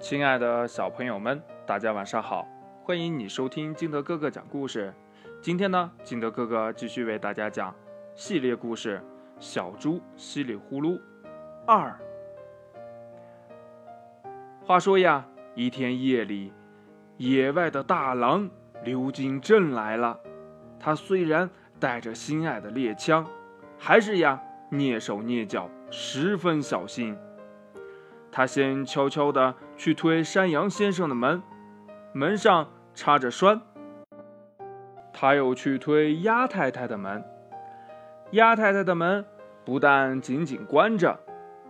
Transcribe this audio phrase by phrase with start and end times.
[0.00, 2.48] 亲爱的小朋友们，大家晚上好！
[2.82, 4.94] 欢迎你收听金德哥哥讲故事。
[5.42, 7.74] 今天呢，金德哥哥继续为大家讲
[8.14, 8.98] 系列故事
[9.38, 10.98] 《小猪稀里呼噜
[11.66, 11.94] 二》。
[14.64, 16.50] 话说呀，一天夜里，
[17.18, 18.48] 野外的大狼
[18.82, 20.18] 溜进镇来了。
[20.78, 21.48] 他虽然
[21.78, 23.26] 带着心爱的猎枪，
[23.78, 24.40] 还是呀
[24.72, 27.14] 蹑手蹑脚，十分小心。
[28.32, 31.42] 他先悄悄地去推山羊先生的门，
[32.12, 33.62] 门上插着栓。
[35.10, 37.24] 他又去推鸭太太的门，
[38.32, 39.24] 鸭太太的门
[39.64, 41.18] 不但紧紧关着，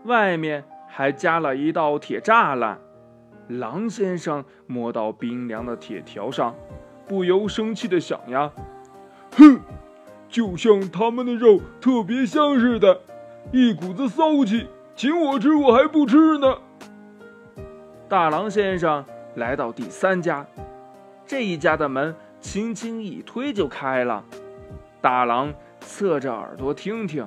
[0.06, 2.80] 外面还加了一道铁栅栏。
[3.46, 6.56] 狼先生摸到冰凉的铁条上，
[7.06, 8.50] 不由生气的想呀
[9.38, 9.60] ：“哼，
[10.28, 13.02] 就像他们的肉特别香似的，
[13.52, 16.58] 一股子骚气。”请我吃，我还不吃呢。
[18.10, 19.04] 大狼先生
[19.36, 20.44] 来到第三家，
[21.24, 24.24] 这一家的门轻轻一推就开了。
[25.00, 27.24] 大狼侧着耳朵听听，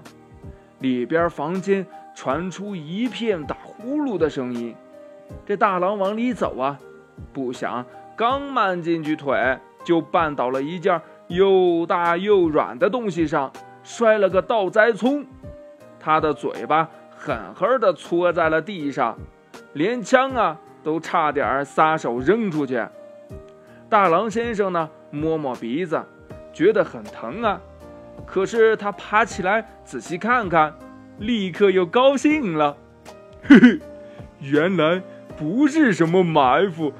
[0.80, 4.76] 里边房间传出一片打呼噜的声音。
[5.46, 6.78] 这大狼往里走啊，
[7.32, 13.50] 不想刚迈进去腿，就绊倒了一件又大又软的东西上，
[13.86, 15.26] 摔了个倒栽葱。
[15.98, 16.90] 他的嘴巴。
[17.16, 19.18] 狠狠地搓在了地上，
[19.72, 22.86] 连枪啊都差点撒手扔出去。
[23.90, 26.04] 大狼先生呢，摸摸鼻子，
[26.52, 27.62] 觉得很疼啊。
[28.26, 30.74] 可是他爬起来仔细看看，
[31.20, 32.76] 立刻又高兴了。
[33.44, 33.80] 嘿嘿，
[34.40, 35.02] 原来
[35.38, 36.92] 不是什么埋伏，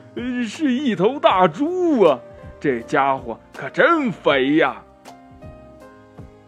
[0.48, 2.20] 是一头大猪啊！
[2.60, 4.82] 这家伙可真肥呀。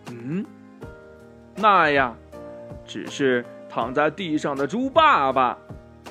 [0.09, 0.45] 嗯，
[1.56, 2.16] 那呀，
[2.86, 3.45] 只是。
[3.67, 5.58] 躺在地上的猪爸爸，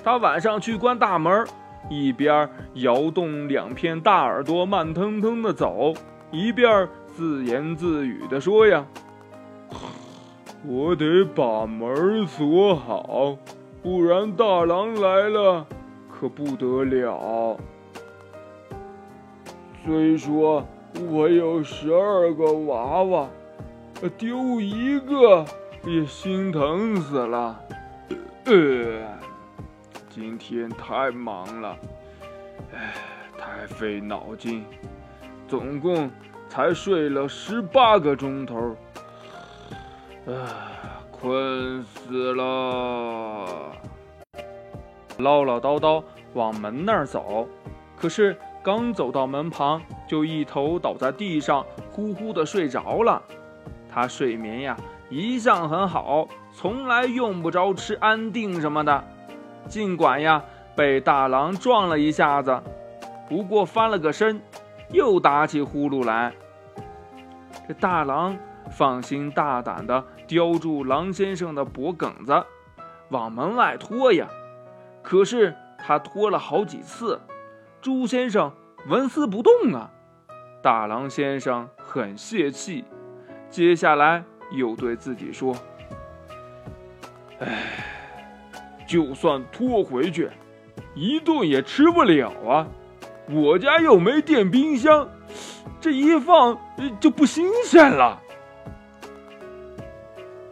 [0.02, 1.46] 他晚上去关大门，
[1.88, 5.94] 一边摇动两片大耳朵，慢腾腾的走，
[6.30, 8.84] 一边自言自语的说：“呀，
[10.66, 13.36] 我得把门锁好，
[13.82, 15.66] 不然大狼来了
[16.10, 17.56] 可不得了。
[19.84, 20.66] 虽说
[21.10, 23.28] 我有十二个娃娃，
[24.18, 25.44] 丢一个。”
[25.86, 27.60] 也心疼死了，
[28.46, 29.02] 呃，
[30.14, 31.76] 今天太忙了，
[32.72, 32.94] 哎，
[33.36, 34.64] 太费脑筋，
[35.48, 36.08] 总共
[36.48, 38.76] 才睡了十八个钟头，
[40.28, 43.72] 啊，困死了。
[45.18, 46.00] 唠唠叨叨
[46.34, 47.48] 往门那儿走，
[47.96, 53.20] 可是刚走到门旁，就一头倒在地上，呼呼的睡着了。
[53.90, 54.76] 他睡眠呀。
[55.10, 59.04] 一向很好，从来用不着吃安定什么的。
[59.68, 60.42] 尽管呀，
[60.76, 62.62] 被大狼撞了一下子，
[63.28, 64.40] 不过翻了个身，
[64.90, 66.32] 又打起呼噜来。
[67.66, 68.36] 这大狼
[68.70, 72.44] 放心大胆地叼住狼先生的脖梗子，
[73.08, 74.28] 往门外拖呀。
[75.02, 77.20] 可是他拖了好几次，
[77.80, 78.52] 猪先生
[78.86, 79.90] 纹丝不动啊。
[80.62, 82.84] 大狼先生很泄气，
[83.48, 84.24] 接下来。
[84.50, 85.56] 又对自己说
[87.40, 87.83] ：“哎，
[88.86, 90.30] 就算拖回去，
[90.94, 92.66] 一顿也吃不了啊！
[93.30, 95.08] 我家又没电冰箱，
[95.80, 96.58] 这一放
[97.00, 98.20] 就不新鲜了。”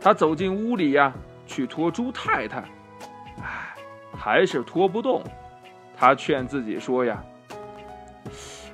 [0.00, 1.12] 他走进屋里呀，
[1.47, 2.59] 去拖猪太太，
[3.38, 3.75] 哎，
[4.16, 5.22] 还是拖不动。
[5.97, 7.22] 他劝自己说：“呀，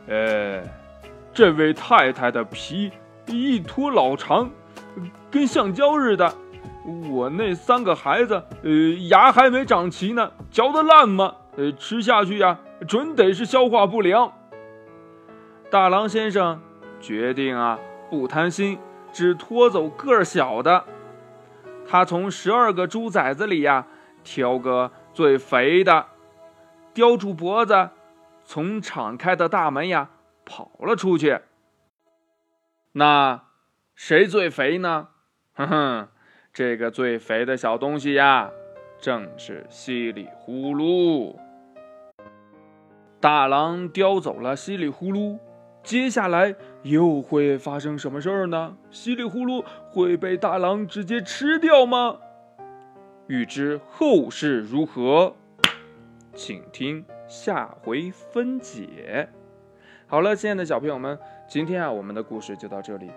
[0.06, 0.62] 呃，
[1.34, 2.90] 这位太太的皮
[3.26, 4.50] 一拖老长。”
[5.30, 6.34] 跟橡胶似的，
[6.84, 8.70] 我那三个孩子，呃，
[9.08, 11.34] 牙还没长齐呢，嚼得烂吗？
[11.56, 14.32] 呃，吃下去呀，准得是消化不良。
[15.70, 16.60] 大狼先生
[17.00, 17.78] 决定啊，
[18.10, 18.78] 不贪心，
[19.12, 20.84] 只拖走个儿小的。
[21.86, 23.86] 他从十二个猪崽子里呀，
[24.24, 26.06] 挑个最肥的，
[26.94, 27.90] 叼住脖子，
[28.44, 30.10] 从敞开的大门呀
[30.44, 31.40] 跑了出去。
[32.92, 33.42] 那。
[34.00, 35.08] 谁最肥呢？
[35.54, 36.08] 哼哼，
[36.58, 38.50] 这个最肥的小东西呀，
[38.99, 41.37] 正是稀里呼噜。
[43.20, 45.38] 大狼叼走了稀里呼噜，
[45.84, 48.76] 接下来又会发生什么事儿呢？
[48.90, 52.19] 稀里呼噜会被大狼直接吃掉吗？
[53.28, 55.37] 欲知后事如何，
[56.34, 59.28] 请听下回分解。
[60.08, 61.16] 好了，亲爱的小朋友们，
[61.46, 63.12] 今天啊，我们的故事就到这里。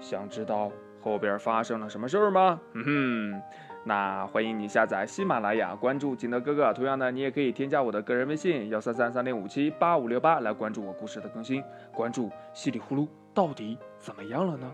[0.00, 0.70] 想知道
[1.08, 2.60] 后边发生了什么事儿吗？
[2.74, 3.42] 嗯哼，
[3.84, 6.72] 那欢迎你下载喜马拉雅，关注景德哥哥。
[6.72, 11.62] 同样呢，你也可以添加我的个人微信幺三三三零五七八五六八来关注我故事的更新。
[11.92, 14.70] 关注稀里呼噜到底怎么样了呢？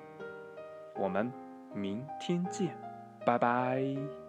[0.96, 1.30] 我们
[1.72, 2.76] 明天见，
[3.24, 4.23] 拜拜。